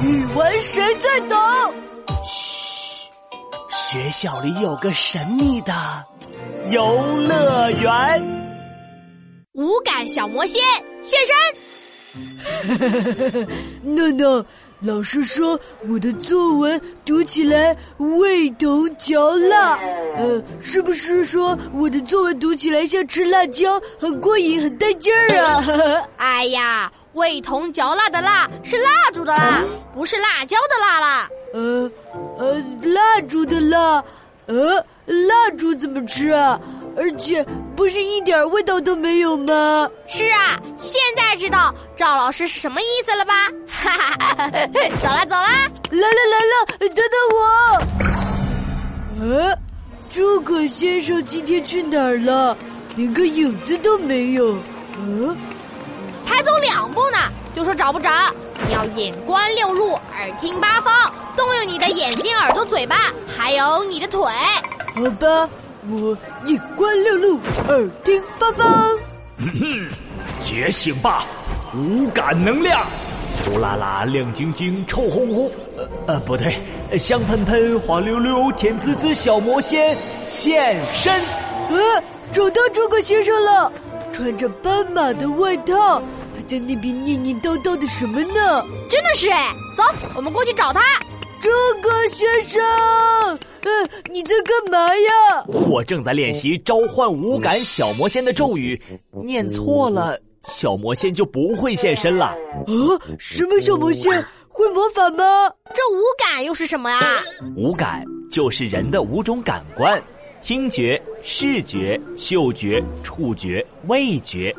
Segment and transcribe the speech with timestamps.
[0.00, 1.36] 语文谁最懂？
[2.22, 3.10] 嘘，
[3.68, 5.72] 学校里有个神秘的
[6.70, 8.22] 游乐园。
[9.54, 10.62] 五感小魔仙
[11.02, 11.34] 现身。
[13.82, 14.44] 诺诺，
[14.80, 19.76] 老师说我的作文读起来味同嚼蜡，
[20.16, 25.64] 呃，是不是说我的作文读起来像吃辣椒，很过瘾，很带劲儿啊？
[26.18, 29.62] 哎呀，味同嚼蜡的蜡是蜡烛的蜡，
[29.94, 31.28] 不是辣椒的辣啦。
[31.54, 31.90] 呃
[32.38, 34.02] 呃，蜡烛的蜡，
[34.46, 36.60] 呃，蜡烛怎么吃啊？
[36.96, 37.44] 而且
[37.76, 39.88] 不是一点味道都没有吗？
[40.08, 43.34] 是啊，现在知道赵老师什么意思了吧？
[43.68, 44.50] 哈哈，
[45.00, 47.44] 走啦走啦，来了来了，等等我。
[49.20, 49.58] 呃，
[50.10, 52.56] 诸葛先生今天去哪儿了？
[52.96, 54.58] 连个影子都没有。
[54.98, 55.36] 嗯，
[56.28, 57.18] 才走两步呢，
[57.56, 58.10] 就说找不着。
[58.66, 62.96] 你要眼观六路，耳听八方，动用你的眼睛、耳朵、嘴巴，
[63.34, 64.22] 还有你的腿。
[64.94, 65.48] 好吧。
[65.90, 68.68] 我眼观六路，耳听八方。
[69.38, 69.88] 哼哼，
[70.42, 71.24] 觉醒吧，
[71.74, 72.84] 五感能量！
[73.46, 75.50] 呼啦啦，亮晶晶，臭烘烘。
[75.78, 76.60] 呃呃，不对，
[76.98, 81.14] 香喷喷，滑溜溜，甜滋滋，小魔仙现身。
[81.70, 83.72] 呃，找到诸葛先生了，
[84.12, 86.00] 穿着斑马的外套，
[86.34, 88.64] 还在那边念念叨叨的什么呢？
[88.88, 89.82] 真的是哎，走，
[90.16, 90.80] 我们过去找他。
[91.40, 91.48] 诸
[91.80, 92.60] 葛先生，
[93.62, 95.44] 呃，你在干嘛呀？
[95.70, 98.80] 我正在练习召唤五感小魔仙的咒语，
[99.24, 102.26] 念错了，小魔仙就不会现身了。
[102.26, 102.36] 啊，
[103.20, 104.10] 什么小魔仙
[104.48, 105.24] 会魔法吗？
[105.72, 107.22] 这五感又是什么啊？
[107.56, 110.02] 五感就是人的五种感官：
[110.40, 114.54] 听觉、视觉、嗅觉、触觉、味觉。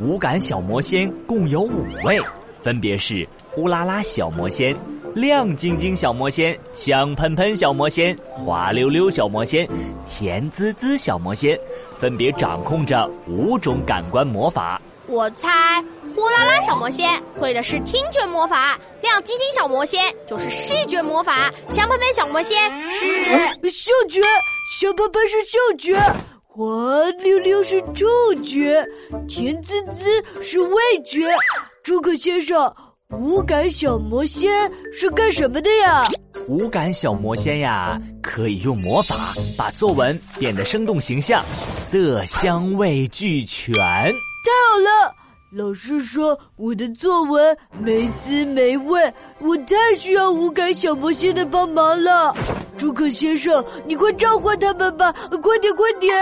[0.00, 2.18] 五感小魔仙共有五位，
[2.62, 4.74] 分别是呼啦啦小魔仙。
[5.14, 9.68] 亮晶晶小魔仙、香喷喷小魔仙、滑溜溜小魔仙、
[10.04, 11.58] 甜滋滋小魔仙，
[11.98, 14.80] 分别掌控着五种感官魔法。
[15.06, 15.82] 我猜
[16.14, 24.20] 呼啦啦小魔仙会的是听觉魔法，亮晶晶小魔仙就是视觉魔法，香喷喷小魔仙是嗅觉，
[24.80, 25.98] 香喷喷是嗅觉，
[26.46, 26.64] 滑
[27.22, 28.06] 溜溜是触
[28.42, 28.82] 觉，
[29.28, 30.04] 甜滋滋
[30.42, 31.28] 是味觉。
[31.82, 32.74] 诸葛先生。
[33.20, 34.50] 五感小魔仙
[34.92, 36.08] 是干什么的呀？
[36.48, 43.72] 五感小魔仙呀，可以用魔法把作文变得生动形象，色香味俱全。
[44.44, 45.14] 太好了！
[45.50, 52.36] 老师说我的作文没滋没味，我太需要无感小魔仙的帮忙了。
[52.76, 56.14] 诸葛先生，你快召唤他们吧，快点快点！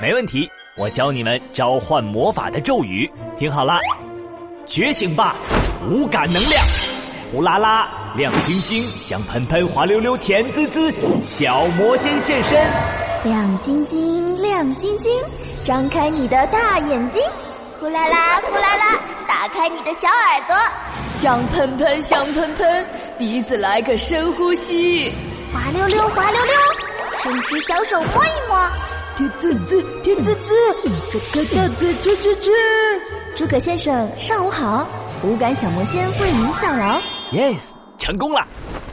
[0.00, 3.78] 没问题，我教你们召唤魔法的咒语，听好了，
[4.66, 5.36] 觉醒吧！
[5.88, 6.64] 无感能量，
[7.30, 10.92] 呼啦啦，亮晶晶，香喷喷，滑溜溜，甜滋滋，
[11.22, 12.58] 小魔仙现身。
[13.24, 15.12] 亮晶晶，亮晶晶，
[15.62, 17.22] 张开你的大眼睛。
[17.80, 20.54] 呼啦啦，呼啦啦，打开你的小耳朵。
[21.06, 22.86] 香喷喷，香喷喷，
[23.18, 25.10] 鼻子来个深呼吸。
[25.50, 26.54] 滑溜溜，滑溜溜，
[27.16, 28.70] 伸出小手摸一摸。
[29.16, 30.54] 甜滋滋，甜滋滋，
[31.10, 32.50] 张开大嘴吃吃吃。
[33.34, 34.86] 诸葛先生，上午好。
[35.24, 37.00] 五感小魔仙为您效劳。
[37.32, 38.46] Yes，成功了！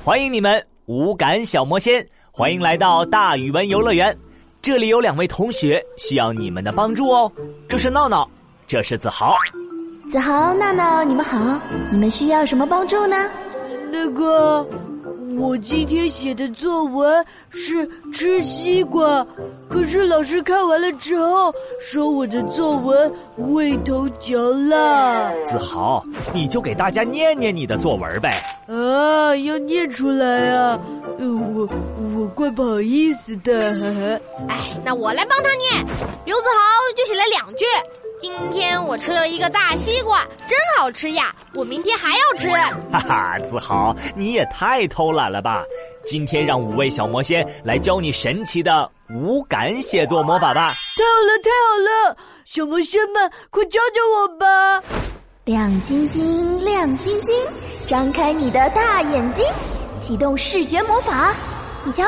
[0.06, 4.18] 欢迎你们，五感小魔仙，欢迎来到大语文游乐园。
[4.62, 7.30] 这里有两位同学需要你们的帮助哦。
[7.70, 8.30] 这是闹闹，
[8.68, 9.34] 这是子豪。
[10.10, 13.16] 子豪、闹闹，你们好，你们需要什么帮助呢？
[13.92, 14.68] 那个。
[15.40, 19.24] 我今天写的作文是吃西瓜，
[19.70, 23.14] 可是老师看完了之后说我的作文
[23.54, 25.32] 味同嚼蜡。
[25.46, 26.04] 子豪，
[26.34, 28.32] 你就给大家念念你的作文呗。
[28.68, 30.80] 啊，要念出来啊！
[31.20, 31.70] 呃我
[32.18, 33.60] 我怪不好意思的。
[34.48, 35.86] 哎，那我来帮他念。
[36.26, 37.66] 刘子豪就写了两句。
[38.20, 41.36] 今天我吃了一个大西瓜，真好吃呀！
[41.54, 42.50] 我明天还要吃。
[42.92, 45.64] 哈哈，子豪，你也太偷懒了吧！
[46.04, 50.74] 今天让五位小魔仙来教你神奇的五感写作魔法吧！
[50.98, 52.18] 太好了，太好了！
[52.44, 54.84] 小魔仙们，快教教我吧！
[55.46, 57.36] 亮晶晶，亮晶晶，
[57.86, 59.46] 张开你的大眼睛，
[60.00, 61.36] 启动视觉魔法。
[61.84, 62.04] 你瞧，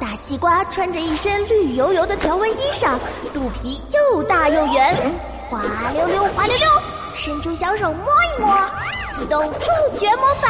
[0.00, 2.98] 大西瓜穿着一身绿油油的条纹衣裳，
[3.32, 5.35] 肚皮又大又圆。
[5.48, 5.60] 滑
[5.92, 6.66] 溜溜，滑溜溜，
[7.14, 8.58] 伸出小手摸一摸，
[9.14, 10.48] 启动触觉魔法，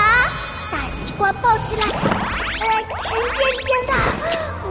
[0.73, 2.67] 大西瓜抱起来，呃，
[3.03, 3.95] 沉甸甸的，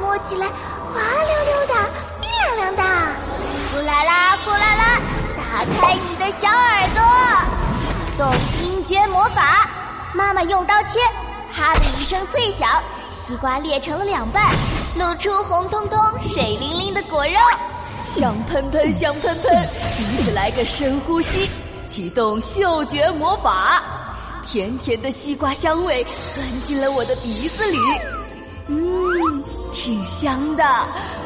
[0.01, 1.73] 摸起来滑溜溜的，
[2.19, 2.83] 冰凉凉的。
[3.71, 4.99] 呼啦啦，呼啦啦，
[5.37, 7.03] 打开你的小耳朵，
[7.79, 9.69] 启动听觉魔法，
[10.13, 10.99] 妈妈用刀切，
[11.53, 12.67] 啪的一声脆响，
[13.09, 14.51] 西瓜裂成了两半，
[14.97, 15.99] 露出红彤彤、
[16.29, 17.37] 水灵灵的果肉。
[18.05, 19.67] 香喷喷，香喷喷，
[19.97, 21.49] 鼻子来个深呼吸，
[21.87, 23.83] 启动嗅觉魔法，
[24.45, 27.77] 甜甜的西瓜香味钻进了我的鼻子里，
[28.67, 29.43] 嗯，
[29.73, 30.63] 挺香的，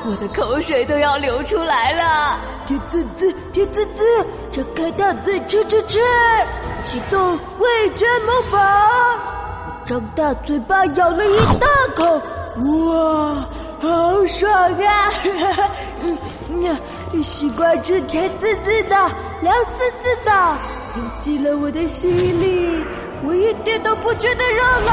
[0.05, 2.39] 我的口水都要流出来了。
[2.65, 4.03] 甜滋滋，甜滋滋，
[4.51, 5.99] 张开大嘴吃吃吃，
[6.83, 9.17] 启动味觉魔法，
[9.85, 12.21] 张大嘴巴咬了一大口，
[12.87, 13.35] 哇，
[13.81, 15.11] 好爽啊！
[16.63, 16.79] 呀，
[17.23, 18.95] 西瓜汁甜滋滋的，
[19.41, 20.57] 凉丝丝的，
[20.95, 22.09] 流进了我的心
[22.41, 22.83] 里，
[23.25, 24.91] 我一点都不觉得热了。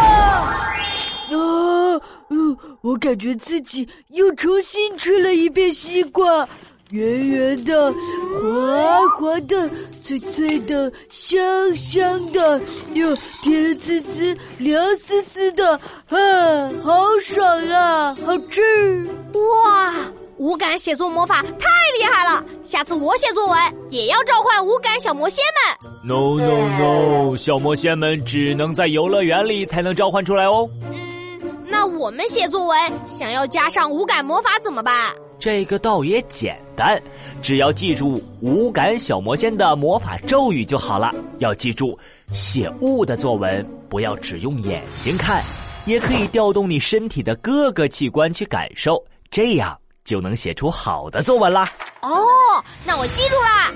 [1.29, 2.01] 啊，
[2.31, 6.47] 嗯，我感觉自己又重新吃了一遍西瓜。
[6.93, 9.69] 圆圆的，滑滑的，
[10.05, 12.61] 脆脆的，香香的，
[12.95, 13.13] 又
[13.43, 15.73] 甜滋滋、凉丝丝的，
[16.09, 16.17] 啊，
[16.85, 18.63] 好爽啊，好吃！
[19.35, 19.95] 哇，
[20.39, 21.67] 五感写作魔法太
[21.99, 22.45] 厉害了！
[22.63, 23.59] 下次我写作文
[23.91, 25.91] 也要召唤五感小魔仙们。
[26.05, 26.69] No No
[27.31, 30.69] No，小魔仙们只能在游乐园里才能召唤出来哦。
[30.93, 32.79] 嗯，那我们写作文
[33.09, 35.11] 想要加上五感魔法怎么办？
[35.39, 37.03] 这个倒也简单，
[37.43, 41.15] 只要记住五感小魔仙的魔法咒语就好了。
[41.39, 41.99] 要记住，
[42.33, 45.43] 写物的作文不要只用眼睛看，
[45.87, 51.69] 也可以调动你身体的各个器官去感受，这样就能写出好的作文啦。
[52.01, 52.25] 哦，
[52.87, 53.75] 那我记住了。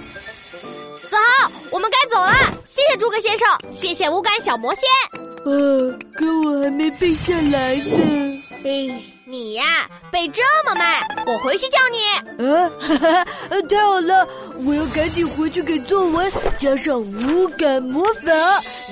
[1.11, 2.32] 子豪，我们该走了，
[2.65, 4.88] 谢谢诸葛先生，谢谢无感小魔仙。
[5.12, 8.43] 啊，可我还没背下来呢。
[8.62, 9.65] 哎，你呀，
[10.12, 12.47] 背这么慢，我回去教你。
[12.47, 13.25] 啊，哈哈，
[13.69, 14.29] 太好了！
[14.65, 18.31] 我要赶紧回去给作文加上无感魔法，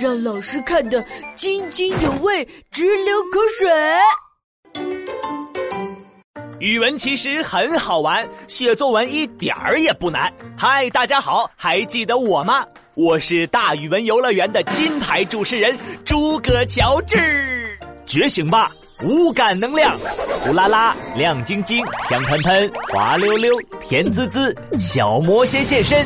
[0.01, 1.05] 让老师看得
[1.37, 3.71] 津津有味，直流口水。
[6.61, 10.33] 语文其实很好玩，写作文一点儿也不难。
[10.57, 12.67] 嗨，大家好，还记得我吗？
[12.95, 17.79] 我是大语文游乐园的金牌主持人诸葛乔治，
[18.09, 18.69] 觉醒吧！
[19.05, 19.97] 五感能量，
[20.43, 26.05] 呼啦啦，亮晶晶，香喷喷，滑溜溜，甜滋滋，小魔仙现身。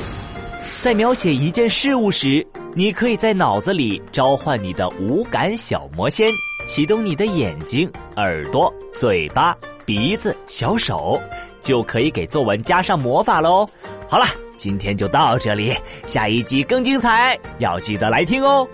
[0.82, 6.28] 在描写一件事物时，你可以在脑子里召唤你的五感小魔仙，
[6.66, 9.56] 启动你的眼睛、耳朵、嘴巴、
[9.93, 11.21] 鼻子、小手，
[11.61, 13.69] 就可以给作文加上魔法喽。
[14.09, 14.25] 好了，
[14.56, 18.67] 今天就到这里，下一集更精彩，要记得来听哦。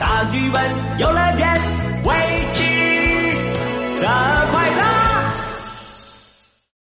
[0.00, 0.62] 大语文
[0.98, 1.60] 游乐园。
[2.02, 2.12] 未
[2.52, 2.64] 知
[4.00, 4.93] 的快乐。